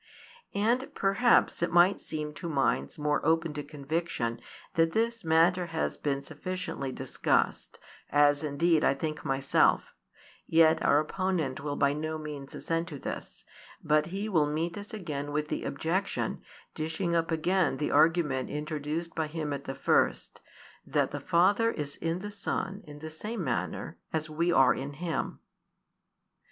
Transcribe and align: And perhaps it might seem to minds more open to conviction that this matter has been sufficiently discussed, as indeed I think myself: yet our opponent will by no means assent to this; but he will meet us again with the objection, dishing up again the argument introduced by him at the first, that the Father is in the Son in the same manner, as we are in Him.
And 0.55 0.91
perhaps 0.95 1.61
it 1.61 1.71
might 1.71 2.01
seem 2.01 2.33
to 2.33 2.49
minds 2.49 2.97
more 2.97 3.23
open 3.23 3.53
to 3.53 3.61
conviction 3.61 4.39
that 4.73 4.93
this 4.93 5.23
matter 5.23 5.67
has 5.67 5.95
been 5.95 6.23
sufficiently 6.23 6.91
discussed, 6.91 7.77
as 8.11 8.43
indeed 8.43 8.83
I 8.83 8.95
think 8.95 9.23
myself: 9.23 9.93
yet 10.47 10.83
our 10.83 10.99
opponent 10.99 11.59
will 11.59 11.75
by 11.75 11.93
no 11.93 12.17
means 12.17 12.55
assent 12.55 12.87
to 12.87 12.97
this; 12.97 13.45
but 13.83 14.07
he 14.07 14.27
will 14.27 14.47
meet 14.47 14.75
us 14.75 14.91
again 14.91 15.31
with 15.31 15.49
the 15.49 15.65
objection, 15.65 16.41
dishing 16.73 17.15
up 17.15 17.29
again 17.29 17.77
the 17.77 17.91
argument 17.91 18.49
introduced 18.49 19.13
by 19.13 19.27
him 19.27 19.53
at 19.53 19.65
the 19.65 19.75
first, 19.75 20.41
that 20.83 21.11
the 21.11 21.19
Father 21.19 21.69
is 21.69 21.95
in 21.97 22.17
the 22.17 22.31
Son 22.31 22.83
in 22.87 22.97
the 22.97 23.11
same 23.11 23.43
manner, 23.43 23.99
as 24.11 24.31
we 24.31 24.51
are 24.51 24.73
in 24.73 24.93
Him. 24.93 25.41